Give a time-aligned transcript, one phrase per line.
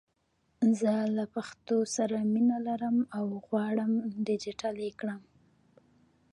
[0.79, 2.03] زه له پښتو زه
[2.33, 3.91] مینه لرم او غواړم
[4.25, 5.21] ډېجیټل یې کړم!